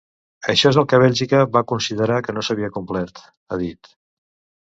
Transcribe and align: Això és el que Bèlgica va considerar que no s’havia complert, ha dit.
Això 0.53 0.69
és 0.75 0.79
el 0.81 0.87
que 0.93 0.99
Bèlgica 1.03 1.41
va 1.57 1.61
considerar 1.73 2.17
que 2.27 2.35
no 2.37 2.43
s’havia 2.47 2.71
complert, 2.79 3.21
ha 3.57 3.61
dit. 3.65 3.93